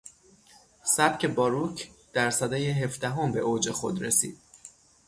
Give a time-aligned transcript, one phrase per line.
[0.83, 4.37] سبک باروک در سدهی هفدهم به اوج خود رسید.